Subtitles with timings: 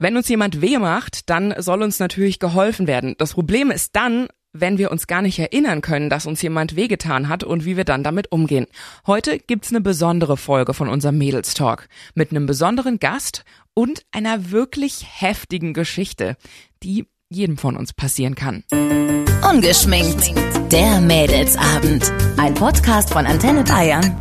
[0.00, 3.14] Wenn uns jemand weh macht, dann soll uns natürlich geholfen werden.
[3.18, 7.28] Das Problem ist dann, wenn wir uns gar nicht erinnern können, dass uns jemand wehgetan
[7.28, 8.66] hat und wie wir dann damit umgehen.
[9.06, 13.44] Heute gibt's eine besondere Folge von unserem Mädels Talk mit einem besonderen Gast
[13.74, 16.38] und einer wirklich heftigen Geschichte,
[16.82, 18.64] die jedem von uns passieren kann.
[19.48, 20.32] Ungeschminkt.
[20.72, 22.10] Der Mädelsabend.
[22.38, 24.18] Ein Podcast von Antenne Bayern.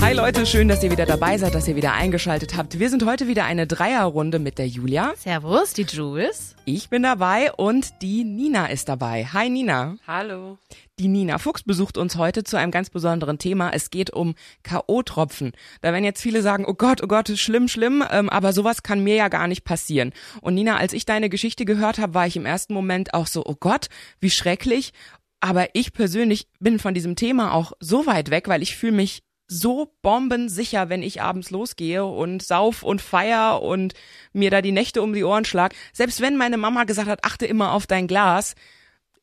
[0.00, 2.78] Hi Leute, schön, dass ihr wieder dabei seid, dass ihr wieder eingeschaltet habt.
[2.78, 5.14] Wir sind heute wieder eine Dreierrunde mit der Julia.
[5.16, 6.54] Servus, die Jules.
[6.66, 9.24] Ich bin dabei und die Nina ist dabei.
[9.32, 9.96] Hi Nina.
[10.06, 10.58] Hallo.
[10.98, 13.70] Die Nina Fuchs besucht uns heute zu einem ganz besonderen Thema.
[13.72, 15.52] Es geht um K.O.-Tropfen.
[15.80, 19.02] Da werden jetzt viele sagen, oh Gott, oh Gott, schlimm, schlimm, ähm, aber sowas kann
[19.02, 20.12] mir ja gar nicht passieren.
[20.40, 23.44] Und Nina, als ich deine Geschichte gehört habe, war ich im ersten Moment auch so,
[23.44, 23.88] oh Gott,
[24.20, 24.92] wie schrecklich.
[25.40, 29.22] Aber ich persönlich bin von diesem Thema auch so weit weg, weil ich fühle mich
[29.60, 33.94] so bombensicher, wenn ich abends losgehe und sauf und feier und
[34.32, 35.74] mir da die Nächte um die Ohren schlag.
[35.92, 38.56] Selbst wenn meine Mama gesagt hat, achte immer auf dein Glas,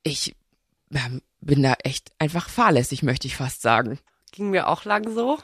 [0.04, 0.36] ich
[0.94, 4.00] ähm, bin da echt einfach fahrlässig, möchte ich fast sagen.
[4.32, 5.38] Ging mir auch lang so.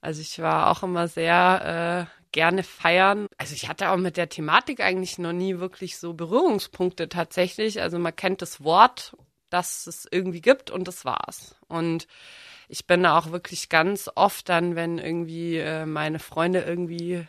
[0.00, 3.26] Also ich war auch immer sehr äh, gerne feiern.
[3.38, 7.80] Also ich hatte auch mit der Thematik eigentlich noch nie wirklich so Berührungspunkte tatsächlich.
[7.80, 9.16] Also man kennt das Wort,
[9.50, 11.56] das es irgendwie gibt und das war's.
[11.68, 12.06] Und
[12.68, 17.26] ich bin da auch wirklich ganz oft dann, wenn irgendwie äh, meine Freunde irgendwie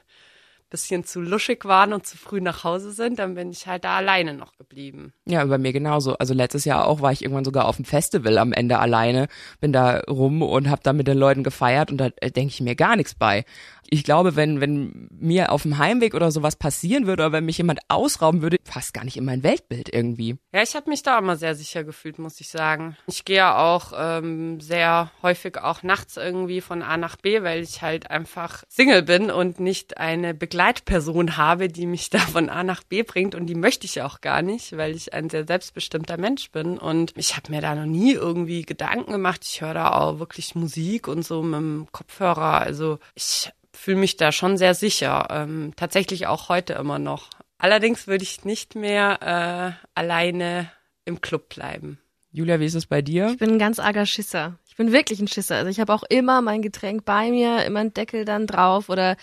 [0.70, 3.98] bisschen zu luschig waren und zu früh nach Hause sind, dann bin ich halt da
[3.98, 5.14] alleine noch geblieben.
[5.26, 6.16] Ja, bei mir genauso.
[6.18, 9.28] Also letztes Jahr auch war ich irgendwann sogar auf dem Festival am Ende alleine,
[9.60, 12.62] bin da rum und habe da mit den Leuten gefeiert und da äh, denke ich
[12.62, 13.46] mir gar nichts bei
[13.92, 17.58] ich glaube, wenn, wenn mir auf dem Heimweg oder sowas passieren würde oder wenn mich
[17.58, 20.38] jemand ausrauben würde, passt gar nicht in mein Weltbild irgendwie.
[20.54, 22.96] Ja, ich habe mich da immer sehr sicher gefühlt, muss ich sagen.
[23.08, 27.62] Ich gehe ja auch ähm, sehr häufig auch nachts irgendwie von A nach B, weil
[27.62, 32.66] ich halt einfach Single bin und nicht eine Begleitperson habe, die mich da von A
[32.66, 36.18] nach B bringt und die möchte ich auch gar nicht, weil ich ein sehr selbstbestimmter
[36.18, 39.46] Mensch bin und ich habe mir da noch nie irgendwie Gedanken gemacht.
[39.46, 42.60] Ich höre da auch wirklich Musik und so mit dem Kopfhörer.
[42.60, 45.28] Also ich fühle mich da schon sehr sicher.
[45.30, 47.30] Ähm, tatsächlich auch heute immer noch.
[47.58, 50.70] Allerdings würde ich nicht mehr äh, alleine
[51.06, 52.00] im Club bleiben.
[52.34, 53.30] Julia, wie ist es bei dir?
[53.32, 54.60] Ich bin ein ganz arger Schisser.
[54.68, 55.56] Ich bin wirklich ein Schisser.
[55.56, 59.16] Also ich habe auch immer mein Getränk bei mir, immer einen Deckel dann drauf oder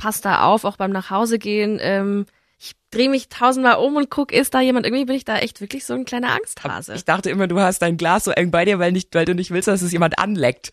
[0.00, 1.78] pass da auf, auch beim Nachhausegehen.
[1.80, 2.24] Ähm,
[2.58, 4.86] ich drehe mich tausendmal um und guck, ist da jemand?
[4.86, 6.94] Irgendwie bin ich da echt wirklich so ein kleiner Angsthase.
[6.94, 9.34] Ich dachte immer, du hast dein Glas so eng bei dir, weil nicht, weil du
[9.34, 10.72] nicht willst, dass es jemand anleckt.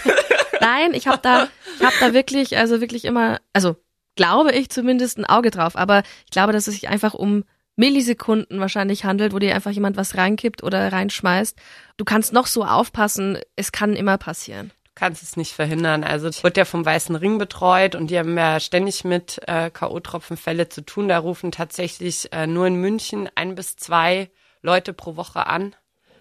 [0.60, 1.48] Nein, ich habe da,
[1.78, 3.76] ich habe da wirklich, also wirklich immer, also
[4.16, 5.76] glaube ich zumindest ein Auge drauf.
[5.76, 7.44] Aber ich glaube, dass es sich einfach um
[7.76, 11.56] Millisekunden wahrscheinlich handelt, wo dir einfach jemand was reinkippt oder reinschmeißt.
[11.96, 16.04] Du kannst noch so aufpassen, es kann immer passieren kannst es nicht verhindern.
[16.04, 19.70] Also ich wurde ja vom Weißen Ring betreut und die haben ja ständig mit äh,
[19.70, 21.08] K.O.-Tropfenfälle zu tun.
[21.08, 24.30] Da rufen tatsächlich äh, nur in München ein bis zwei
[24.62, 25.74] Leute pro Woche an,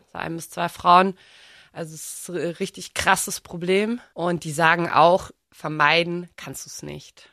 [0.05, 1.17] also ein bis zwei Frauen.
[1.71, 4.01] Also es ist ein richtig krasses Problem.
[4.13, 7.29] Und die sagen auch, vermeiden kannst du es nicht.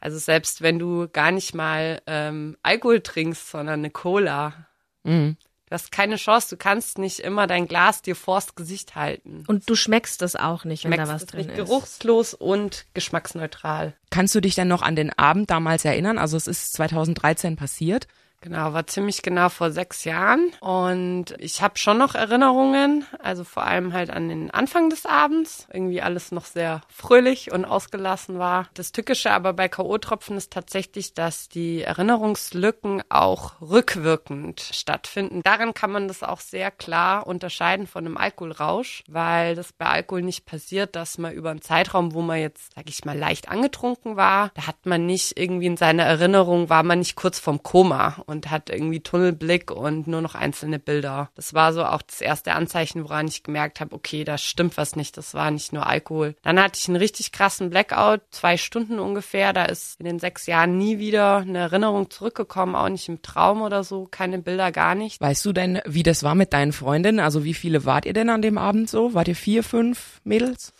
[0.00, 4.66] Also selbst wenn du gar nicht mal ähm, Alkohol trinkst, sondern eine Cola,
[5.04, 5.36] mhm.
[5.70, 6.48] Du hast keine Chance.
[6.50, 9.44] Du kannst nicht immer dein Glas dir vors Gesicht halten.
[9.46, 11.58] Und du schmeckst es auch nicht, wenn schmeckst da was drin nicht.
[11.58, 11.64] ist.
[11.64, 13.94] Geruchslos und geschmacksneutral.
[14.10, 16.18] Kannst du dich denn noch an den Abend damals erinnern?
[16.18, 18.08] Also es ist 2013 passiert.
[18.42, 20.50] Genau, war ziemlich genau vor sechs Jahren.
[20.60, 25.66] Und ich habe schon noch Erinnerungen, also vor allem halt an den Anfang des Abends.
[25.70, 28.68] Irgendwie alles noch sehr fröhlich und ausgelassen war.
[28.72, 35.42] Das Tückische aber bei K.O.-Tropfen ist tatsächlich, dass die Erinnerungslücken auch rückwirkend stattfinden.
[35.42, 40.22] Daran kann man das auch sehr klar unterscheiden von einem Alkoholrausch, weil das bei Alkohol
[40.22, 44.16] nicht passiert, dass man über einen Zeitraum, wo man jetzt, sag ich mal, leicht angetrunken
[44.16, 48.16] war, da hat man nicht irgendwie in seiner Erinnerung, war man nicht kurz vorm Koma
[48.30, 51.30] und hat irgendwie Tunnelblick und nur noch einzelne Bilder.
[51.34, 54.96] Das war so auch das erste Anzeichen, woran ich gemerkt habe, okay, da stimmt was
[54.96, 56.34] nicht, das war nicht nur Alkohol.
[56.42, 59.52] Dann hatte ich einen richtig krassen Blackout, zwei Stunden ungefähr.
[59.52, 63.62] Da ist in den sechs Jahren nie wieder eine Erinnerung zurückgekommen, auch nicht im Traum
[63.62, 65.20] oder so, keine Bilder, gar nicht.
[65.20, 67.20] Weißt du denn, wie das war mit deinen Freundinnen?
[67.20, 69.14] Also wie viele wart ihr denn an dem Abend so?
[69.14, 70.72] Wart ihr vier, fünf Mädels?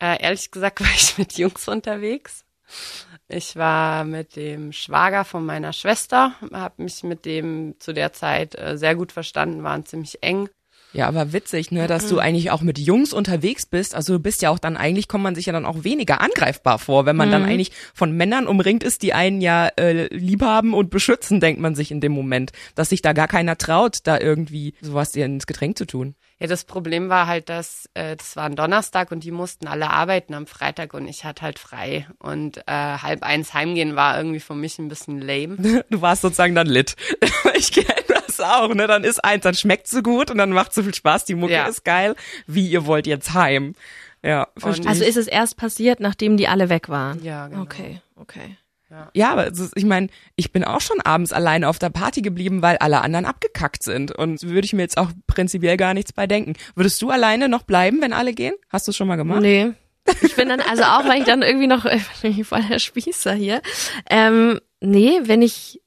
[0.00, 2.44] Äh, ehrlich gesagt war ich mit Jungs unterwegs.
[3.28, 8.54] Ich war mit dem Schwager von meiner Schwester, habe mich mit dem zu der Zeit
[8.58, 10.48] äh, sehr gut verstanden, waren ziemlich eng.
[10.94, 13.96] Ja, aber witzig, ne, dass du eigentlich auch mit Jungs unterwegs bist.
[13.96, 16.78] Also du bist ja auch dann eigentlich kommt man sich ja dann auch weniger angreifbar
[16.78, 17.32] vor, wenn man mhm.
[17.32, 21.60] dann eigentlich von Männern umringt ist, die einen ja äh, lieb haben und beschützen, denkt
[21.60, 25.26] man sich in dem Moment, dass sich da gar keiner traut, da irgendwie sowas dir
[25.26, 26.14] ins Getränk zu tun.
[26.40, 29.90] Ja, das Problem war halt, dass äh, das war ein Donnerstag und die mussten alle
[29.90, 32.08] arbeiten am Freitag und ich hatte halt frei.
[32.18, 35.84] Und äh, halb eins heimgehen war irgendwie für mich ein bisschen lame.
[35.90, 36.96] Du warst sozusagen dann lit.
[37.54, 38.86] ich kenne das auch, ne?
[38.86, 41.52] Dann ist eins, dann schmeckt so gut und dann macht so viel Spaß, die Mucke
[41.52, 41.66] Ja.
[41.66, 42.16] ist geil.
[42.46, 43.74] Wie ihr wollt jetzt heim.
[44.22, 44.88] Ja, verstehe.
[44.88, 47.22] Also ist es erst passiert, nachdem die alle weg waren?
[47.22, 47.62] Ja, genau.
[47.62, 48.56] Okay, okay.
[49.14, 52.22] Ja, aber es ist, ich meine, ich bin auch schon abends alleine auf der Party
[52.22, 54.12] geblieben, weil alle anderen abgekackt sind.
[54.12, 56.54] Und würde ich mir jetzt auch prinzipiell gar nichts bei denken.
[56.74, 58.54] Würdest du alleine noch bleiben, wenn alle gehen?
[58.70, 59.40] Hast du schon mal gemacht?
[59.40, 59.72] Nee.
[60.20, 61.84] Ich bin dann, also auch weil ich dann irgendwie noch,
[62.22, 63.62] äh, voll der Spießer hier.
[64.10, 65.80] Ähm, nee, wenn ich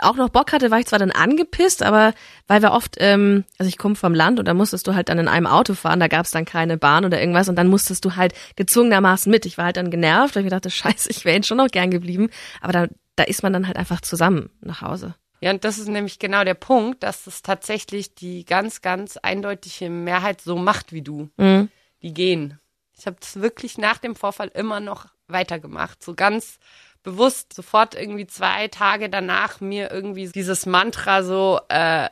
[0.00, 2.14] auch noch Bock hatte, war ich zwar dann angepisst, aber
[2.46, 5.18] weil wir oft, ähm, also ich komme vom Land und da musstest du halt dann
[5.18, 8.04] in einem Auto fahren, da gab es dann keine Bahn oder irgendwas und dann musstest
[8.04, 9.46] du halt gezwungenermaßen mit.
[9.46, 11.90] Ich war halt dann genervt, weil ich mir dachte, scheiße, ich wäre schon noch gern
[11.90, 15.14] geblieben, aber da, da ist man dann halt einfach zusammen nach Hause.
[15.40, 19.90] Ja, und das ist nämlich genau der Punkt, dass es tatsächlich die ganz, ganz eindeutige
[19.90, 21.28] Mehrheit so macht wie du.
[21.36, 21.68] Mhm.
[22.02, 22.58] Die gehen.
[22.98, 26.02] Ich habe das wirklich nach dem Vorfall immer noch weitergemacht.
[26.02, 26.58] So ganz
[27.06, 32.08] bewusst sofort irgendwie zwei Tage danach mir irgendwie dieses Mantra so, äh,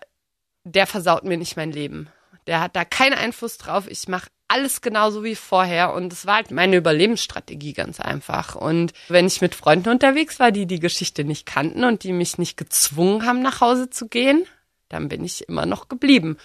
[0.62, 2.08] der versaut mir nicht mein Leben.
[2.46, 3.88] Der hat da keinen Einfluss drauf.
[3.88, 5.94] Ich mache alles genauso wie vorher.
[5.94, 8.55] Und es war halt meine Überlebensstrategie ganz einfach.
[8.55, 12.38] Und wenn ich mit Freunden unterwegs war, die die Geschichte nicht kannten und die mich
[12.38, 14.46] nicht gezwungen haben, nach Hause zu gehen,
[14.88, 16.37] dann bin ich immer noch geblieben.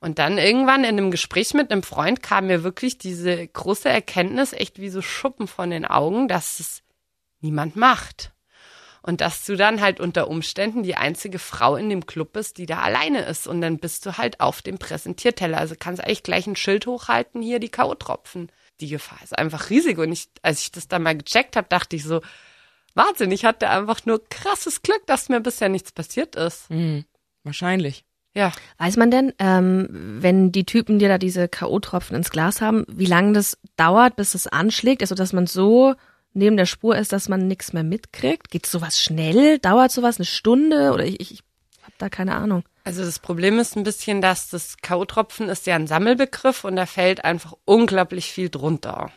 [0.00, 4.54] Und dann irgendwann in einem Gespräch mit einem Freund kam mir wirklich diese große Erkenntnis,
[4.54, 6.82] echt wie so Schuppen von den Augen, dass es
[7.40, 8.32] niemand macht.
[9.02, 12.66] Und dass du dann halt unter Umständen die einzige Frau in dem Club bist, die
[12.66, 13.46] da alleine ist.
[13.46, 15.56] Und dann bist du halt auf dem Präsentierteller.
[15.56, 18.48] Also kannst eigentlich gleich ein Schild hochhalten, hier die K.O.-Tropfen.
[18.80, 19.98] Die Gefahr ist einfach riesig.
[19.98, 22.20] Und ich, als ich das dann mal gecheckt habe, dachte ich so,
[22.94, 26.68] Wahnsinn, ich hatte einfach nur krasses Glück, dass mir bisher nichts passiert ist.
[26.68, 27.04] Hm,
[27.42, 28.04] wahrscheinlich.
[28.34, 28.52] Ja.
[28.78, 33.06] Weiß man denn, ähm, wenn die Typen dir da diese K.O.-Tropfen ins Glas haben, wie
[33.06, 35.00] lange das dauert, bis es anschlägt?
[35.02, 35.94] Also, dass man so
[36.32, 38.50] neben der Spur ist, dass man nichts mehr mitkriegt?
[38.50, 39.58] Geht sowas schnell?
[39.58, 40.92] Dauert sowas eine Stunde?
[40.92, 41.42] Oder ich, ich, ich
[41.82, 42.62] habe da keine Ahnung.
[42.84, 46.86] Also das Problem ist ein bisschen, dass das K.O.-Tropfen ist ja ein Sammelbegriff und da
[46.86, 49.10] fällt einfach unglaublich viel drunter.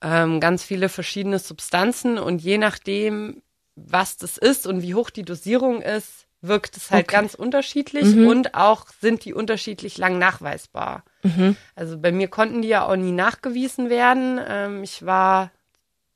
[0.00, 3.42] Ähm, ganz viele verschiedene Substanzen und je nachdem,
[3.76, 7.16] was das ist und wie hoch die Dosierung ist, wirkt es halt Okay.
[7.16, 8.26] ganz unterschiedlich Mhm.
[8.26, 11.04] und auch sind die unterschiedlich lang nachweisbar.
[11.76, 14.40] Also bei mir konnten die ja auch nie nachgewiesen werden.
[14.44, 15.52] Ähm, ich war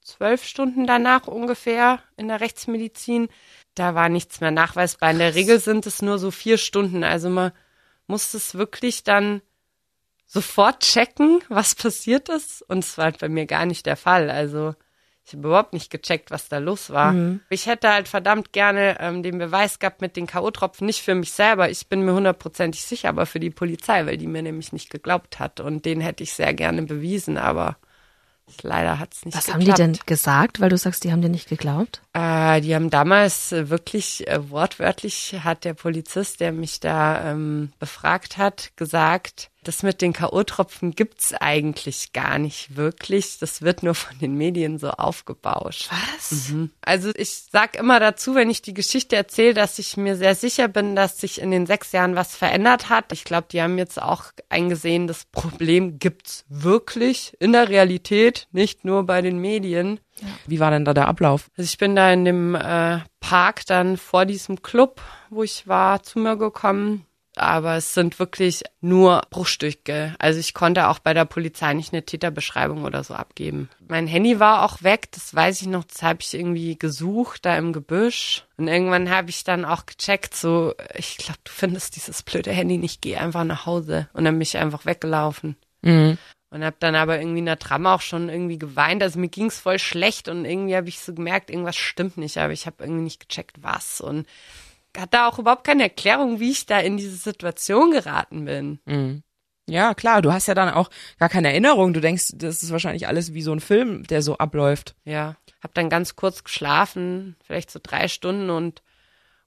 [0.06, 3.28] zwölf Stunden danach ungefähr in der Rechtsmedizin.
[3.74, 5.10] Da war nichts mehr nachweisbar.
[5.10, 7.04] In der Regel sind es nur so vier Stunden.
[7.04, 7.52] Also man
[8.06, 9.42] muss es wirklich dann
[10.24, 12.62] sofort checken, was passiert ist.
[12.62, 14.30] Und es war halt bei mir gar nicht der Fall.
[14.30, 14.74] Also
[15.24, 17.12] ich habe überhaupt nicht gecheckt, was da los war.
[17.50, 21.32] Ich hätte halt verdammt gerne ähm, den Beweis gehabt mit den K.O.-Tropfen, nicht für mich
[21.32, 21.68] selber.
[21.68, 25.40] Ich bin mir hundertprozentig sicher, aber für die Polizei, weil die mir nämlich nicht geglaubt
[25.40, 25.58] hat.
[25.58, 27.76] Und den hätte ich sehr gerne bewiesen, aber
[28.62, 29.68] leider hat es nicht Was geklappt.
[29.68, 30.60] haben die denn gesagt?
[30.60, 32.02] Weil du sagst, die haben dir nicht geglaubt?
[32.12, 37.72] Äh, die haben damals äh, wirklich äh, wortwörtlich hat der Polizist, der mich da ähm,
[37.78, 43.38] befragt hat, gesagt, das mit den K.O.-Tropfen gibt's eigentlich gar nicht wirklich.
[43.38, 45.90] Das wird nur von den Medien so aufgebauscht.
[45.90, 46.50] Was?
[46.50, 46.70] Mhm.
[46.82, 50.68] Also ich sag immer dazu, wenn ich die Geschichte erzähle, dass ich mir sehr sicher
[50.68, 53.12] bin, dass sich in den sechs Jahren was verändert hat.
[53.12, 58.84] Ich glaube, die haben jetzt auch eingesehen, das Problem gibt's wirklich in der Realität, nicht
[58.84, 60.00] nur bei den Medien.
[60.46, 61.50] Wie war denn da der Ablauf?
[61.56, 66.02] Also ich bin da in dem äh, Park dann vor diesem Club, wo ich war,
[66.02, 67.04] zu mir gekommen.
[67.36, 70.14] Aber es sind wirklich nur Bruchstücke.
[70.18, 73.68] Also ich konnte auch bei der Polizei nicht eine Täterbeschreibung oder so abgeben.
[73.86, 77.56] Mein Handy war auch weg, das weiß ich noch, das habe ich irgendwie gesucht da
[77.56, 78.44] im Gebüsch.
[78.56, 82.78] Und irgendwann habe ich dann auch gecheckt, so, ich glaube, du findest dieses blöde Handy
[82.78, 84.08] nicht, geh einfach nach Hause.
[84.14, 85.56] Und dann bin ich einfach weggelaufen.
[85.82, 86.16] Mhm.
[86.48, 89.02] Und habe dann aber irgendwie in der Tram auch schon irgendwie geweint.
[89.02, 92.54] Also mir ging's voll schlecht und irgendwie habe ich so gemerkt, irgendwas stimmt nicht, aber
[92.54, 94.00] ich habe irgendwie nicht gecheckt, was.
[94.00, 94.26] Und
[94.98, 98.80] hatte auch überhaupt keine Erklärung, wie ich da in diese Situation geraten bin.
[98.84, 99.22] Mhm.
[99.68, 101.92] Ja, klar, du hast ja dann auch gar keine Erinnerung.
[101.92, 104.94] Du denkst, das ist wahrscheinlich alles wie so ein Film, der so abläuft.
[105.04, 108.82] Ja, habe dann ganz kurz geschlafen, vielleicht so drei Stunden und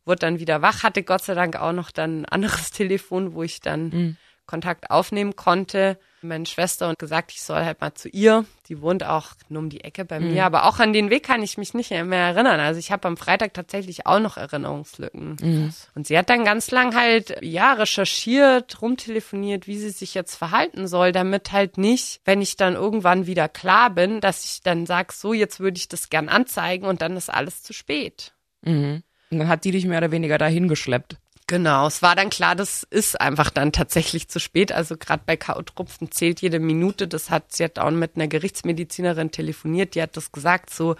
[0.03, 0.83] wurde dann wieder wach.
[0.83, 4.17] Hatte Gott sei Dank auch noch dann ein anderes Telefon, wo ich dann
[4.49, 5.99] Kontakt aufnehmen konnte.
[6.23, 8.43] Meine Schwester und gesagt, ich soll halt mal zu ihr.
[8.67, 11.43] Die wohnt auch nur um die Ecke bei mir, aber auch an den Weg kann
[11.43, 12.59] ich mich nicht mehr erinnern.
[12.59, 15.71] Also ich habe am Freitag tatsächlich auch noch Erinnerungslücken.
[15.95, 20.87] Und sie hat dann ganz lang halt ja recherchiert, rumtelefoniert, wie sie sich jetzt verhalten
[20.87, 25.13] soll, damit halt nicht, wenn ich dann irgendwann wieder klar bin, dass ich dann sag,
[25.13, 28.33] so jetzt würde ich das gern anzeigen und dann ist alles zu spät.
[28.63, 29.03] Mhm.
[29.31, 31.17] Und dann hat die dich mehr oder weniger dahin geschleppt.
[31.49, 34.71] Genau, es war dann klar, das ist einfach dann tatsächlich zu spät.
[34.71, 37.07] Also gerade bei K.O.-Tropfen zählt jede Minute.
[37.07, 40.95] Das hat sie hat auch mit einer Gerichtsmedizinerin telefoniert, die hat das gesagt, so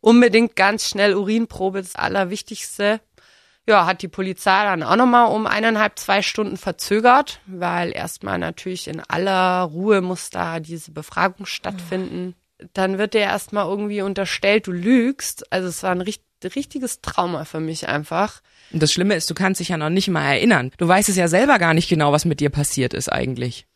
[0.00, 3.02] unbedingt ganz schnell Urinprobe, das Allerwichtigste.
[3.66, 8.88] Ja, hat die Polizei dann auch nochmal um eineinhalb, zwei Stunden verzögert, weil erstmal natürlich
[8.88, 12.34] in aller Ruhe muss da diese Befragung stattfinden.
[12.72, 15.52] Dann wird dir erstmal irgendwie unterstellt, du lügst.
[15.52, 18.40] Also es war ein richtig, richtiges Trauma für mich einfach.
[18.72, 20.70] Und das Schlimme ist, du kannst dich ja noch nicht mal erinnern.
[20.78, 23.66] Du weißt es ja selber gar nicht genau, was mit dir passiert ist eigentlich.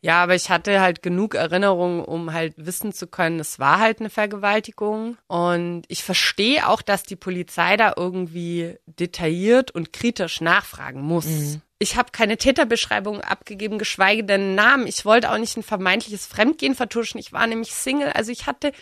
[0.00, 3.98] Ja, aber ich hatte halt genug Erinnerungen, um halt wissen zu können, es war halt
[3.98, 5.16] eine Vergewaltigung.
[5.26, 11.26] Und ich verstehe auch, dass die Polizei da irgendwie detailliert und kritisch nachfragen muss.
[11.26, 11.62] Mhm.
[11.78, 14.86] Ich habe keine Täterbeschreibung abgegeben, geschweige denn Namen.
[14.86, 17.20] Ich wollte auch nicht ein vermeintliches Fremdgehen vertuschen.
[17.20, 18.10] Ich war nämlich Single.
[18.10, 18.72] Also ich hatte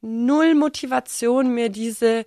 [0.00, 2.24] null Motivation, mir diese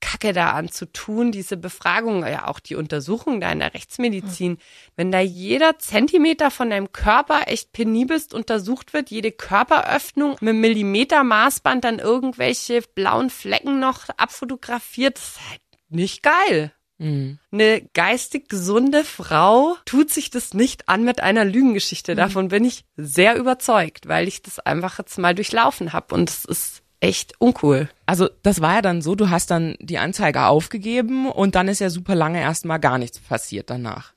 [0.00, 4.58] Kacke da anzutun, diese Befragung, ja auch die Untersuchung da in der Rechtsmedizin,
[4.96, 11.84] wenn da jeder Zentimeter von deinem Körper echt penibelst untersucht wird, jede Körperöffnung mit Millimeter-Maßband
[11.84, 15.60] dann irgendwelche blauen Flecken noch abfotografiert, das ist halt
[15.90, 16.72] nicht geil.
[17.00, 17.38] Mhm.
[17.50, 22.12] Eine geistig gesunde Frau tut sich das nicht an mit einer Lügengeschichte.
[22.12, 22.16] Mhm.
[22.18, 26.44] Davon bin ich sehr überzeugt, weil ich das einfach jetzt mal durchlaufen habe und es
[26.44, 27.88] ist echt uncool.
[28.04, 31.80] Also das war ja dann so, du hast dann die Anzeige aufgegeben und dann ist
[31.80, 34.12] ja super lange erstmal gar nichts passiert danach.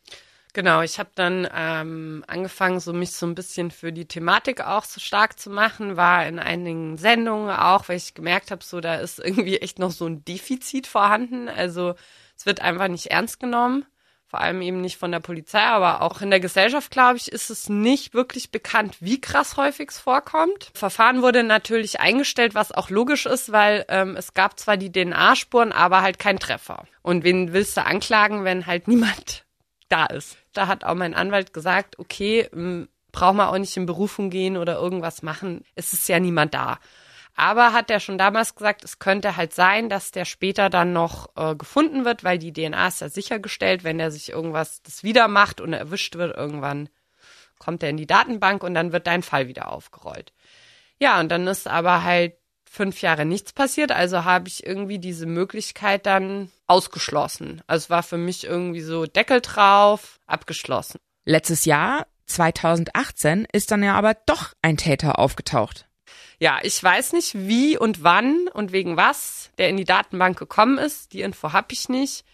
[0.51, 4.83] Genau, ich habe dann ähm, angefangen, so mich so ein bisschen für die Thematik auch
[4.83, 8.95] so stark zu machen, war in einigen Sendungen auch, weil ich gemerkt habe, so da
[8.95, 11.49] ist irgendwie echt noch so ein Defizit vorhanden.
[11.49, 11.95] Also
[12.35, 13.85] es wird einfach nicht ernst genommen
[14.33, 17.51] vor allem eben nicht von der Polizei, aber auch in der Gesellschaft, glaube ich, ist
[17.51, 20.71] es nicht wirklich bekannt, wie krass häufig es vorkommt.
[20.73, 25.71] Verfahren wurde natürlich eingestellt, was auch logisch ist, weil ähm, es gab zwar die DNA-Spuren,
[25.71, 26.85] aber halt kein Treffer.
[27.03, 29.45] Und wen willst du anklagen, wenn halt niemand
[29.87, 30.35] da ist?
[30.53, 32.49] Da hat auch mein Anwalt gesagt, okay,
[33.11, 35.63] braucht man auch nicht in Berufung gehen oder irgendwas machen.
[35.75, 36.79] Es ist ja niemand da.
[37.35, 41.29] Aber hat er schon damals gesagt, es könnte halt sein, dass der später dann noch
[41.35, 45.27] äh, gefunden wird, weil die DNA ist ja sichergestellt, wenn er sich irgendwas das wieder
[45.27, 46.89] macht und erwischt wird, irgendwann
[47.57, 50.33] kommt er in die Datenbank und dann wird dein Fall wieder aufgerollt.
[50.99, 52.35] Ja, und dann ist aber halt
[52.69, 57.61] fünf Jahre nichts passiert, also habe ich irgendwie diese Möglichkeit dann ausgeschlossen.
[57.67, 60.99] Also es war für mich irgendwie so Deckel drauf, abgeschlossen.
[61.23, 65.87] Letztes Jahr, 2018, ist dann ja aber doch ein Täter aufgetaucht.
[66.43, 70.77] Ja, ich weiß nicht, wie und wann und wegen was der in die Datenbank gekommen
[70.77, 71.13] ist.
[71.13, 72.25] Die Info habe ich nicht.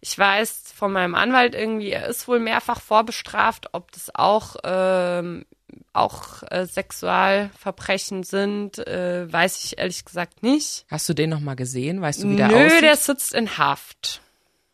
[0.00, 5.44] Ich weiß von meinem Anwalt irgendwie, er ist wohl mehrfach vorbestraft, ob das auch ähm,
[5.92, 10.86] auch äh, Sexualverbrechen sind, äh, weiß ich ehrlich gesagt nicht.
[10.90, 12.00] Hast du den noch mal gesehen?
[12.00, 12.72] Weißt du, wie der Nö, aussieht?
[12.72, 14.22] Nö, der sitzt in Haft.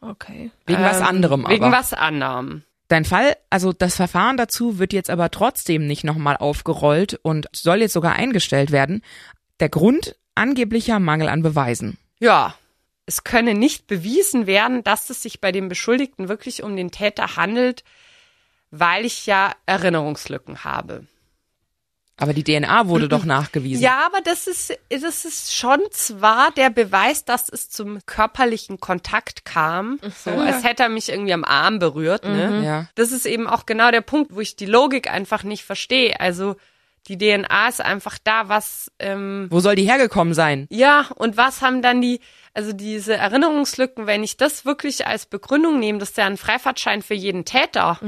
[0.00, 0.52] Okay.
[0.66, 1.52] Wegen ähm, was anderem aber.
[1.52, 2.62] Wegen was anderem.
[2.92, 7.80] Dein Fall, also das Verfahren dazu wird jetzt aber trotzdem nicht nochmal aufgerollt und soll
[7.80, 9.00] jetzt sogar eingestellt werden.
[9.60, 11.96] Der Grund angeblicher Mangel an Beweisen.
[12.20, 12.54] Ja,
[13.06, 17.36] es könne nicht bewiesen werden, dass es sich bei dem Beschuldigten wirklich um den Täter
[17.36, 17.82] handelt,
[18.70, 21.06] weil ich ja Erinnerungslücken habe.
[22.22, 23.82] Aber die DNA wurde doch nachgewiesen.
[23.82, 29.44] Ja, aber das ist, das ist schon zwar der Beweis, dass es zum körperlichen Kontakt
[29.44, 32.24] kam, so als hätte er mich irgendwie am Arm berührt.
[32.24, 32.48] Ne?
[32.48, 32.64] Mhm.
[32.64, 32.86] Ja.
[32.94, 36.18] Das ist eben auch genau der Punkt, wo ich die Logik einfach nicht verstehe.
[36.20, 36.56] Also
[37.08, 38.90] die DNA ist einfach da, was.
[39.00, 40.66] Ähm, Wo soll die hergekommen sein?
[40.70, 42.20] Ja, und was haben dann die,
[42.54, 47.02] also diese Erinnerungslücken, wenn ich das wirklich als Begründung nehme, das ist ja ein Freifahrtschein
[47.02, 47.98] für jeden Täter.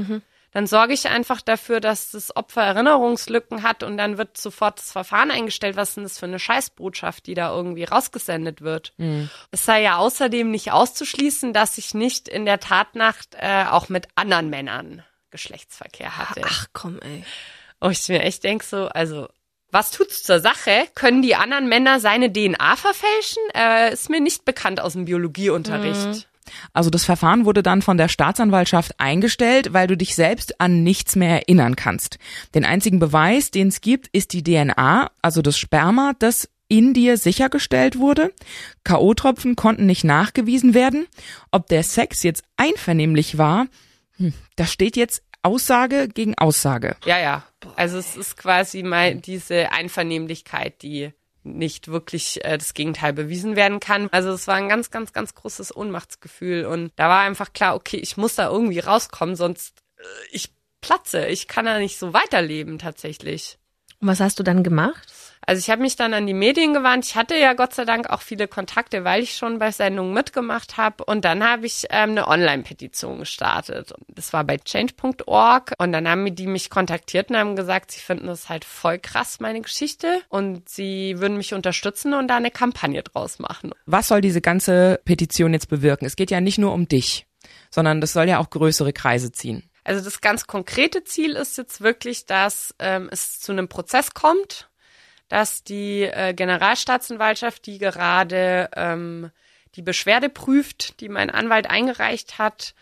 [0.55, 4.93] Dann sorge ich einfach dafür, dass das Opfer Erinnerungslücken hat und dann wird sofort das
[4.93, 5.75] Verfahren eingestellt.
[5.75, 8.93] Was ist denn das für eine Scheißbotschaft, die da irgendwie rausgesendet wird?
[8.95, 9.29] Mhm.
[9.51, 14.07] Es sei ja außerdem nicht auszuschließen, dass ich nicht in der Tatnacht äh, auch mit
[14.15, 16.43] anderen Männern Geschlechtsverkehr hatte.
[16.45, 17.25] Ach komm, ey.
[17.81, 19.27] Und ich mir echt denke so, also
[19.71, 20.87] was tut's zur Sache?
[20.95, 23.43] Können die anderen Männer seine DNA verfälschen?
[23.53, 26.07] Äh, ist mir nicht bekannt aus dem Biologieunterricht.
[26.07, 26.23] Mhm.
[26.73, 31.15] Also das Verfahren wurde dann von der Staatsanwaltschaft eingestellt, weil du dich selbst an nichts
[31.15, 32.17] mehr erinnern kannst.
[32.53, 37.17] Den einzigen Beweis, den es gibt, ist die DNA, also das Sperma, das in dir
[37.17, 38.33] sichergestellt wurde.
[38.83, 41.07] K.O.-Tropfen konnten nicht nachgewiesen werden.
[41.51, 43.67] Ob der Sex jetzt einvernehmlich war,
[44.17, 46.95] hm, da steht jetzt Aussage gegen Aussage.
[47.05, 47.43] Ja, ja.
[47.75, 51.11] Also es ist quasi mal diese Einvernehmlichkeit, die
[51.45, 54.09] nicht wirklich äh, das Gegenteil bewiesen werden kann.
[54.11, 57.97] Also es war ein ganz, ganz, ganz großes Ohnmachtsgefühl und da war einfach klar, okay,
[57.97, 61.25] ich muss da irgendwie rauskommen, sonst äh, ich platze.
[61.27, 63.57] Ich kann da nicht so weiterleben tatsächlich.
[63.99, 65.24] Und was hast du dann gemacht?
[65.45, 67.05] Also ich habe mich dann an die Medien gewandt.
[67.05, 70.77] Ich hatte ja Gott sei Dank auch viele Kontakte, weil ich schon bei Sendungen mitgemacht
[70.77, 71.03] habe.
[71.05, 73.93] Und dann habe ich ähm, eine Online-Petition gestartet.
[74.07, 75.73] Das war bei change.org.
[75.77, 79.39] Und dann haben die mich kontaktiert und haben gesagt, sie finden das halt voll krass,
[79.39, 80.21] meine Geschichte.
[80.29, 83.71] Und sie würden mich unterstützen und da eine Kampagne draus machen.
[83.85, 86.05] Was soll diese ganze Petition jetzt bewirken?
[86.05, 87.27] Es geht ja nicht nur um dich,
[87.69, 89.69] sondern das soll ja auch größere Kreise ziehen.
[89.83, 94.67] Also das ganz konkrete Ziel ist jetzt wirklich, dass ähm, es zu einem Prozess kommt
[95.27, 99.31] dass die äh, Generalstaatsanwaltschaft, die gerade ähm,
[99.75, 102.73] die Beschwerde prüft, die mein Anwalt eingereicht hat,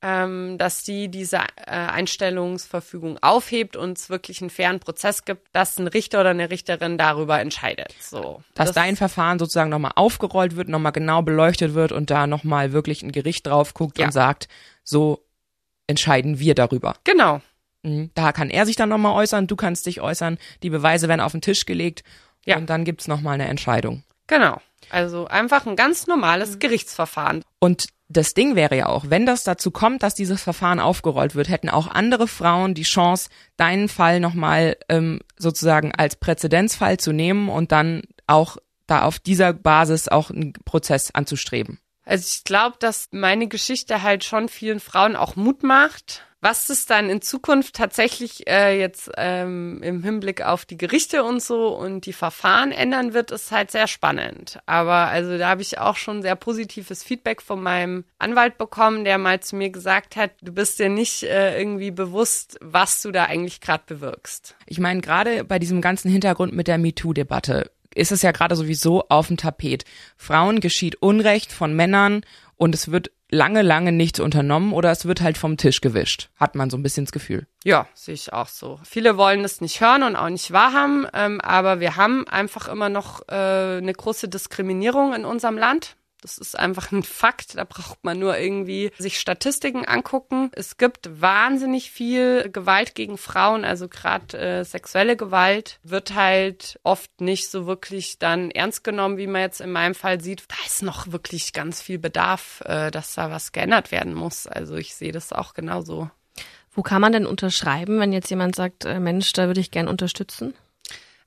[0.00, 5.78] ähm, dass sie diese äh, Einstellungsverfügung aufhebt und es wirklich einen fairen Prozess gibt, dass
[5.78, 7.92] ein Richter oder eine Richterin darüber entscheidet.
[8.00, 8.42] So.
[8.54, 12.72] Dass das dein Verfahren sozusagen nochmal aufgerollt wird, nochmal genau beleuchtet wird und da nochmal
[12.72, 14.06] wirklich ein Gericht drauf guckt ja.
[14.06, 14.48] und sagt,
[14.84, 15.24] so
[15.88, 16.94] entscheiden wir darüber.
[17.02, 17.40] Genau.
[17.82, 18.10] Mhm.
[18.14, 21.32] Da kann er sich dann nochmal äußern, du kannst dich äußern, die Beweise werden auf
[21.32, 22.02] den Tisch gelegt
[22.44, 22.56] ja.
[22.56, 24.02] und dann gibt's nochmal eine Entscheidung.
[24.26, 24.60] Genau.
[24.90, 26.58] Also einfach ein ganz normales mhm.
[26.60, 27.42] Gerichtsverfahren.
[27.58, 31.50] Und das Ding wäre ja auch, wenn das dazu kommt, dass dieses Verfahren aufgerollt wird,
[31.50, 37.50] hätten auch andere Frauen die Chance, deinen Fall nochmal ähm, sozusagen als Präzedenzfall zu nehmen
[37.50, 38.56] und dann auch
[38.86, 41.78] da auf dieser Basis auch einen Prozess anzustreben.
[42.08, 46.86] Also ich glaube, dass meine Geschichte halt schon vielen Frauen auch Mut macht, was es
[46.86, 52.06] dann in Zukunft tatsächlich äh, jetzt ähm, im Hinblick auf die Gerichte und so und
[52.06, 54.58] die Verfahren ändern wird, ist halt sehr spannend.
[54.64, 59.18] Aber also da habe ich auch schon sehr positives Feedback von meinem Anwalt bekommen, der
[59.18, 63.24] mal zu mir gesagt hat, du bist dir nicht äh, irgendwie bewusst, was du da
[63.24, 64.56] eigentlich gerade bewirkst.
[64.64, 69.08] Ich meine, gerade bei diesem ganzen Hintergrund mit der MeToo-Debatte ist es ja gerade sowieso
[69.08, 69.84] auf dem Tapet.
[70.16, 72.22] Frauen geschieht Unrecht von Männern
[72.56, 76.54] und es wird lange, lange nichts unternommen oder es wird halt vom Tisch gewischt, hat
[76.54, 77.46] man so ein bisschen das Gefühl.
[77.64, 78.80] Ja, sehe ich auch so.
[78.84, 82.88] Viele wollen es nicht hören und auch nicht wahrhaben, ähm, aber wir haben einfach immer
[82.88, 83.34] noch äh,
[83.78, 85.96] eine große Diskriminierung in unserem Land.
[86.20, 87.56] Das ist einfach ein Fakt.
[87.56, 90.50] Da braucht man nur irgendwie sich Statistiken angucken.
[90.52, 97.20] Es gibt wahnsinnig viel Gewalt gegen Frauen, also gerade äh, sexuelle Gewalt wird halt oft
[97.20, 100.44] nicht so wirklich dann ernst genommen, wie man jetzt in meinem Fall sieht.
[100.48, 104.46] Da ist noch wirklich ganz viel Bedarf, äh, dass da was geändert werden muss.
[104.46, 106.10] Also ich sehe das auch genauso.
[106.72, 109.88] Wo kann man denn unterschreiben, wenn jetzt jemand sagt, äh, Mensch, da würde ich gern
[109.88, 110.54] unterstützen?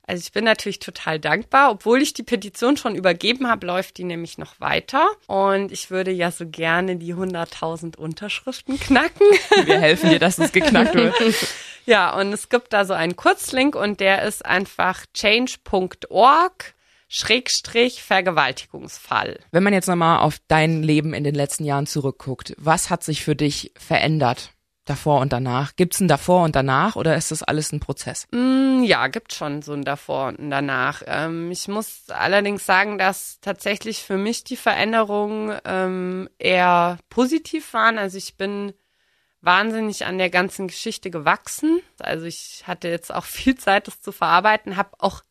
[0.06, 1.70] Also ich bin natürlich total dankbar.
[1.70, 5.08] Obwohl ich die Petition schon übergeben habe, läuft die nämlich noch weiter.
[5.26, 9.26] Und ich würde ja so gerne die 100.000 Unterschriften knacken.
[9.64, 11.14] Wir helfen dir, dass es geknackt wird.
[11.86, 16.74] ja, und es gibt da so einen Kurzlink und der ist einfach change.org.
[17.14, 19.38] Schrägstrich Vergewaltigungsfall.
[19.50, 23.22] Wenn man jetzt nochmal auf dein Leben in den letzten Jahren zurückguckt, was hat sich
[23.22, 24.54] für dich verändert?
[24.84, 25.76] Davor und danach?
[25.76, 28.26] Gibt's ein davor und danach oder ist das alles ein Prozess?
[28.32, 31.02] Mm, ja, gibt schon so ein davor und ein danach.
[31.06, 37.98] Ähm, ich muss allerdings sagen, dass tatsächlich für mich die Veränderungen ähm, eher positiv waren.
[37.98, 38.72] Also ich bin
[39.40, 41.80] wahnsinnig an der ganzen Geschichte gewachsen.
[41.98, 45.22] Also ich hatte jetzt auch viel Zeit, das zu verarbeiten, habe auch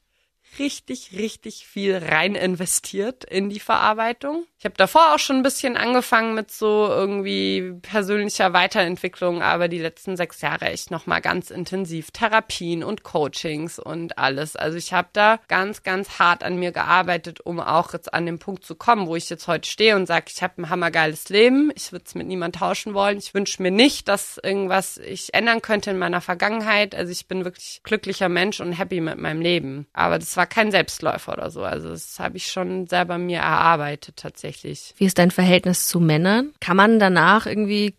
[0.60, 4.46] richtig, richtig viel rein investiert in die Verarbeitung.
[4.60, 9.80] Ich habe davor auch schon ein bisschen angefangen mit so irgendwie persönlicher Weiterentwicklung, aber die
[9.80, 14.56] letzten sechs Jahre echt nochmal ganz intensiv Therapien und Coachings und alles.
[14.56, 18.38] Also ich habe da ganz, ganz hart an mir gearbeitet, um auch jetzt an den
[18.38, 21.72] Punkt zu kommen, wo ich jetzt heute stehe und sage, ich habe ein hammergeiles Leben,
[21.76, 23.18] ich würde es mit niemand tauschen wollen.
[23.18, 26.94] Ich wünsche mir nicht, dass irgendwas ich ändern könnte in meiner Vergangenheit.
[26.94, 29.88] Also ich bin wirklich glücklicher Mensch und happy mit meinem Leben.
[29.94, 31.62] Aber das war war kein Selbstläufer oder so.
[31.62, 34.96] Also das habe ich schon selber mir erarbeitet tatsächlich.
[34.98, 36.52] Wie ist dein Verhältnis zu Männern?
[36.60, 37.94] Kann man danach irgendwie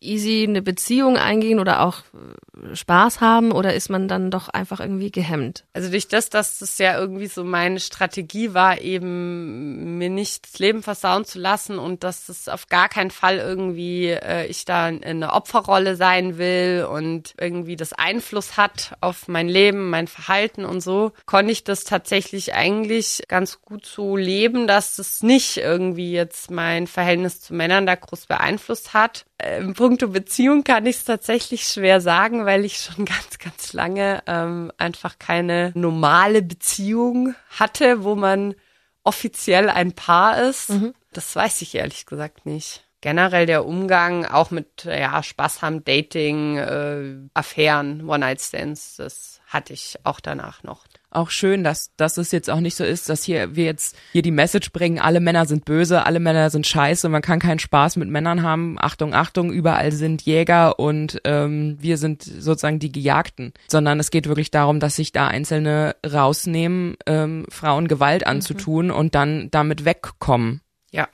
[0.00, 4.80] easy eine Beziehung eingehen oder auch äh, Spaß haben oder ist man dann doch einfach
[4.80, 5.64] irgendwie gehemmt?
[5.72, 10.58] Also durch das, dass das ja irgendwie so meine Strategie war, eben mir nicht das
[10.58, 14.88] Leben versauen zu lassen und dass das auf gar keinen Fall irgendwie äh, ich da
[14.88, 20.64] in eine Opferrolle sein will und irgendwie das Einfluss hat auf mein Leben, mein Verhalten
[20.64, 26.12] und so, konnte ich das tatsächlich eigentlich ganz gut so leben, dass das nicht irgendwie
[26.12, 29.26] jetzt mein Verhältnis zu Männern da groß beeinflusst hat
[29.58, 34.22] im Punkto Beziehung kann ich es tatsächlich schwer sagen, weil ich schon ganz, ganz lange
[34.26, 38.54] ähm, einfach keine normale Beziehung hatte, wo man
[39.02, 40.70] offiziell ein Paar ist.
[40.70, 40.94] Mhm.
[41.12, 42.84] Das weiß ich ehrlich gesagt nicht.
[43.00, 49.96] Generell der Umgang auch mit ja, Spaß haben, Dating, äh, Affären, One-Night-Stands, das hatte ich
[50.04, 53.56] auch danach noch auch schön, dass, dass es jetzt auch nicht so ist, dass hier
[53.56, 57.22] wir jetzt hier die Message bringen, alle Männer sind böse, alle Männer sind scheiße, man
[57.22, 58.76] kann keinen Spaß mit Männern haben.
[58.78, 63.52] Achtung, Achtung, überall sind Jäger und ähm, wir sind sozusagen die Gejagten.
[63.68, 68.94] Sondern es geht wirklich darum, dass sich da Einzelne rausnehmen, ähm, Frauen Gewalt anzutun mhm.
[68.94, 70.60] und dann damit wegkommen.
[70.92, 71.08] Ja,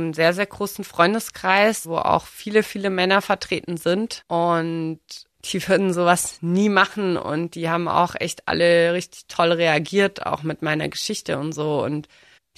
[0.00, 4.24] habe einen sehr, sehr großen Freundeskreis, wo auch viele, viele Männer vertreten sind.
[4.28, 5.00] Und
[5.44, 10.42] die würden sowas nie machen und die haben auch echt alle richtig toll reagiert, auch
[10.42, 11.82] mit meiner Geschichte und so.
[11.82, 12.08] Und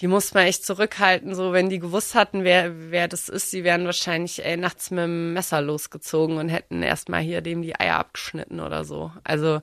[0.01, 3.63] die muss man echt zurückhalten, so wenn die gewusst hatten, wer, wer das ist, sie
[3.63, 7.99] wären wahrscheinlich ey, nachts mit dem Messer losgezogen und hätten erstmal hier dem die Eier
[7.99, 9.13] abgeschnitten oder so.
[9.23, 9.61] Also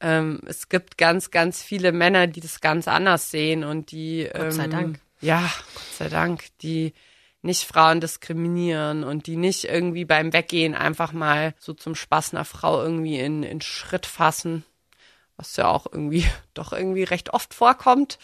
[0.00, 4.52] ähm, es gibt ganz, ganz viele Männer, die das ganz anders sehen und die Gott
[4.52, 5.00] sei ähm, Dank.
[5.24, 6.92] Ja, Gott sei Dank, die
[7.40, 12.44] nicht Frauen diskriminieren und die nicht irgendwie beim Weggehen einfach mal so zum Spaß einer
[12.44, 14.66] Frau irgendwie in, in Schritt fassen,
[15.38, 18.18] was ja auch irgendwie doch irgendwie recht oft vorkommt.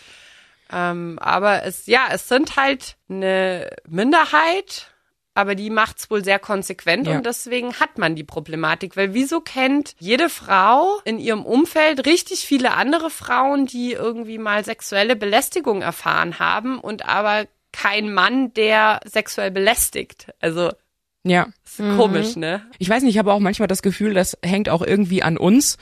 [0.70, 4.92] Ähm, aber es, ja, es sind halt eine Minderheit,
[5.34, 7.16] aber die macht's wohl sehr konsequent ja.
[7.16, 12.40] und deswegen hat man die Problematik, weil wieso kennt jede Frau in ihrem Umfeld richtig
[12.40, 19.00] viele andere Frauen, die irgendwie mal sexuelle Belästigung erfahren haben und aber kein Mann, der
[19.04, 20.32] sexuell belästigt.
[20.40, 20.70] Also
[21.22, 21.48] ja.
[21.64, 21.96] Ist mhm.
[21.96, 22.62] komisch, ne?
[22.78, 25.76] Ich weiß nicht, ich habe auch manchmal das Gefühl, das hängt auch irgendwie an uns,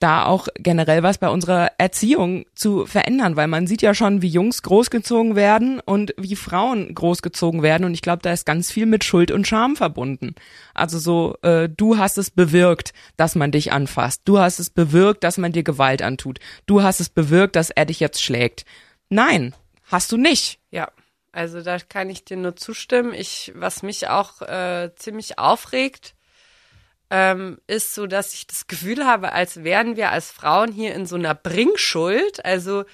[0.00, 4.28] da auch generell was bei unserer Erziehung zu verändern, weil man sieht ja schon, wie
[4.28, 8.86] Jungs großgezogen werden und wie Frauen großgezogen werden und ich glaube, da ist ganz viel
[8.86, 10.34] mit Schuld und Scham verbunden.
[10.74, 15.22] Also so, äh, du hast es bewirkt, dass man dich anfasst, du hast es bewirkt,
[15.22, 18.64] dass man dir Gewalt antut, du hast es bewirkt, dass er dich jetzt schlägt.
[19.10, 20.58] Nein, hast du nicht.
[20.70, 20.88] Ja.
[21.32, 23.14] Also da kann ich dir nur zustimmen.
[23.14, 26.14] Ich, was mich auch äh, ziemlich aufregt,
[27.10, 31.06] ähm, ist so, dass ich das Gefühl habe, als wären wir als Frauen hier in
[31.06, 32.44] so einer Bringschuld.
[32.44, 32.84] Also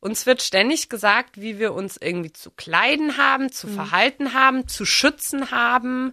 [0.00, 3.74] uns wird ständig gesagt, wie wir uns irgendwie zu kleiden haben, zu mhm.
[3.74, 6.12] verhalten haben, zu schützen haben,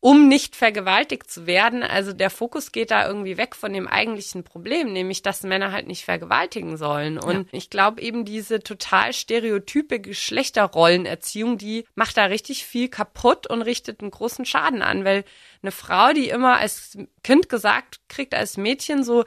[0.00, 1.82] um nicht vergewaltigt zu werden.
[1.82, 5.88] Also der Fokus geht da irgendwie weg von dem eigentlichen Problem, nämlich dass Männer halt
[5.88, 7.18] nicht vergewaltigen sollen.
[7.18, 7.58] Und ja.
[7.58, 14.00] ich glaube eben diese total stereotype Geschlechterrollenerziehung, die macht da richtig viel kaputt und richtet
[14.00, 15.24] einen großen Schaden an, weil
[15.62, 19.24] eine Frau, die immer als Kind gesagt kriegt, als Mädchen so,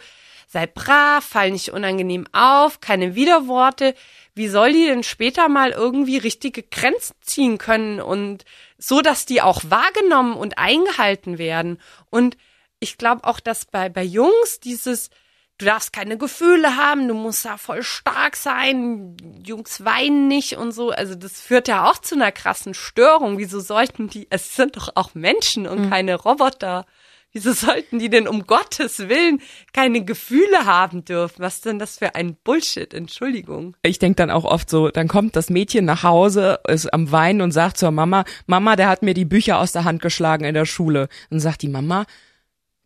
[0.47, 3.93] sei brav, fall nicht unangenehm auf, keine Widerworte,
[4.35, 8.45] wie soll die denn später mal irgendwie richtige Grenzen ziehen können und
[8.83, 11.79] so, dass die auch wahrgenommen und eingehalten werden?
[12.09, 12.37] Und
[12.79, 15.09] ich glaube auch, dass bei, bei Jungs dieses,
[15.57, 19.15] du darfst keine Gefühle haben, du musst da voll stark sein,
[19.45, 20.89] Jungs weinen nicht und so.
[20.89, 23.37] Also das führt ja auch zu einer krassen Störung.
[23.37, 25.89] Wieso sollten die, es sind doch auch Menschen und mhm.
[25.89, 26.85] keine Roboter.
[27.33, 29.41] Wieso sollten die denn um Gottes Willen
[29.71, 31.41] keine Gefühle haben dürfen?
[31.41, 32.93] Was denn das für ein Bullshit?
[32.93, 33.77] Entschuldigung.
[33.83, 37.41] Ich denk dann auch oft so, dann kommt das Mädchen nach Hause, ist am Weinen
[37.41, 40.53] und sagt zur Mama, Mama, der hat mir die Bücher aus der Hand geschlagen in
[40.53, 41.07] der Schule.
[41.29, 42.05] Und sagt die Mama,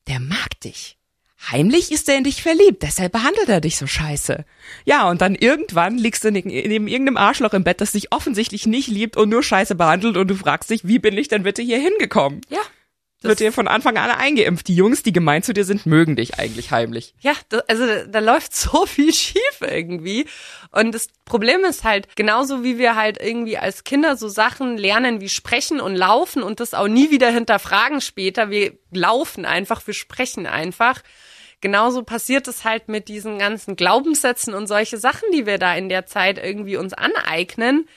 [0.08, 0.98] der mag dich.
[1.52, 4.46] Heimlich ist er in dich verliebt, deshalb behandelt er dich so scheiße.
[4.86, 6.50] Ja, und dann irgendwann liegst du neben
[6.88, 10.36] irgendeinem Arschloch im Bett, das dich offensichtlich nicht liebt und nur scheiße behandelt und du
[10.36, 12.42] fragst dich, wie bin ich denn bitte hier hingekommen?
[12.50, 12.62] Ja,
[13.26, 14.68] wird dir von Anfang an eingeimpft.
[14.68, 17.14] Die Jungs, die gemein zu dir sind, mögen dich eigentlich heimlich.
[17.20, 20.26] Ja, das, also da läuft so viel schief irgendwie.
[20.72, 25.22] Und das Problem ist halt, genauso wie wir halt irgendwie als Kinder so Sachen lernen
[25.22, 28.50] wie sprechen und laufen und das auch nie wieder hinterfragen später.
[28.50, 31.02] Wir laufen einfach, wir sprechen einfach.
[31.62, 35.90] Genauso passiert es halt mit diesen ganzen Glaubenssätzen und solche Sachen, die wir da in
[35.90, 37.88] der Zeit irgendwie uns aneignen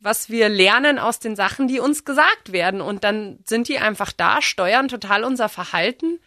[0.00, 2.80] was wir lernen aus den Sachen, die uns gesagt werden.
[2.80, 6.20] Und dann sind die einfach da, steuern total unser Verhalten,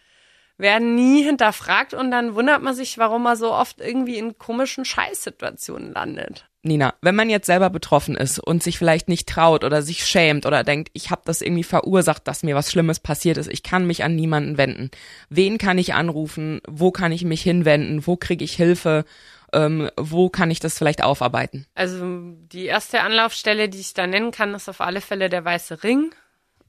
[0.58, 4.86] werden nie hinterfragt und dann wundert man sich, warum man so oft irgendwie in komischen
[4.86, 6.46] Scheißsituationen landet.
[6.64, 10.46] Nina, wenn man jetzt selber betroffen ist und sich vielleicht nicht traut oder sich schämt
[10.46, 13.88] oder denkt, ich habe das irgendwie verursacht, dass mir was Schlimmes passiert ist, ich kann
[13.88, 14.92] mich an niemanden wenden.
[15.30, 16.62] Wen kann ich anrufen?
[16.68, 18.06] Wo kann ich mich hinwenden?
[18.06, 19.06] Wo kriege ich Hilfe?
[19.54, 21.66] Ähm, wo kann ich das vielleicht aufarbeiten?
[21.76, 25.84] Also die erste Anlaufstelle, die ich da nennen kann, ist auf alle Fälle der Weiße
[25.84, 26.12] Ring.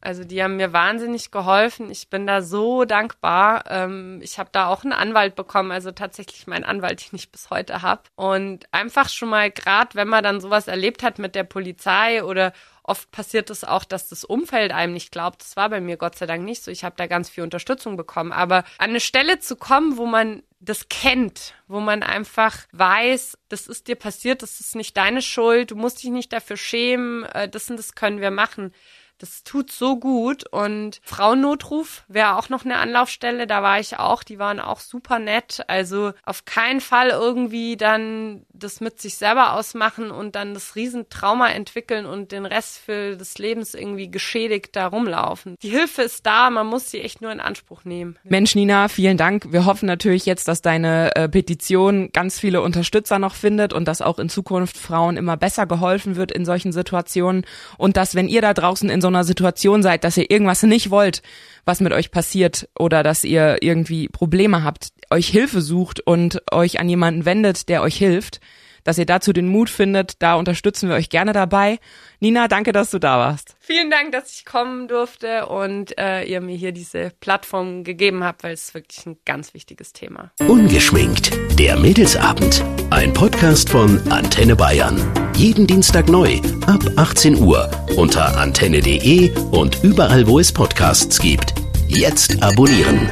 [0.04, 1.88] Also die haben mir wahnsinnig geholfen.
[1.88, 3.62] Ich bin da so dankbar.
[3.68, 7.50] Ähm, ich habe da auch einen Anwalt bekommen, also tatsächlich meinen Anwalt, den ich bis
[7.50, 8.02] heute habe.
[8.16, 12.52] Und einfach schon mal, gerade wenn man dann sowas erlebt hat mit der Polizei oder
[12.82, 15.42] oft passiert es auch, dass das Umfeld einem nicht glaubt.
[15.42, 16.70] Das war bei mir Gott sei Dank nicht so.
[16.70, 18.32] Ich habe da ganz viel Unterstützung bekommen.
[18.32, 23.66] Aber an eine Stelle zu kommen, wo man das kennt, wo man einfach weiß, das
[23.66, 27.48] ist dir passiert, das ist nicht deine Schuld, du musst dich nicht dafür schämen, äh,
[27.48, 28.72] das und das können wir machen.
[29.18, 34.24] Das tut so gut und Frauennotruf wäre auch noch eine Anlaufstelle, da war ich auch,
[34.24, 35.62] die waren auch super nett.
[35.68, 41.50] Also auf keinen Fall irgendwie dann das mit sich selber ausmachen und dann das Riesentrauma
[41.50, 45.56] entwickeln und den Rest für des Lebens irgendwie geschädigt da rumlaufen.
[45.62, 48.18] Die Hilfe ist da, man muss sie echt nur in Anspruch nehmen.
[48.24, 49.52] Mensch, Nina, vielen Dank.
[49.52, 54.02] Wir hoffen natürlich jetzt, dass deine äh, Petition ganz viele Unterstützer noch findet und dass
[54.02, 57.46] auch in Zukunft Frauen immer besser geholfen wird in solchen Situationen
[57.78, 60.90] und dass, wenn ihr da draußen in so einer Situation seid, dass ihr irgendwas nicht
[60.90, 61.22] wollt,
[61.64, 66.80] was mit euch passiert oder dass ihr irgendwie Probleme habt, euch Hilfe sucht und euch
[66.80, 68.40] an jemanden wendet, der euch hilft,
[68.84, 71.78] dass ihr dazu den Mut findet, da unterstützen wir euch gerne dabei.
[72.20, 73.56] Nina, danke, dass du da warst.
[73.60, 78.44] Vielen Dank, dass ich kommen durfte und äh, ihr mir hier diese Plattform gegeben habt,
[78.44, 80.30] weil es wirklich ein ganz wichtiges Thema.
[80.46, 82.64] Ungeschminkt, der Mädelsabend.
[82.90, 85.00] Ein Podcast von Antenne Bayern.
[85.34, 91.54] Jeden Dienstag neu ab 18 Uhr unter antenne.de und überall, wo es Podcasts gibt.
[91.88, 93.10] Jetzt abonnieren.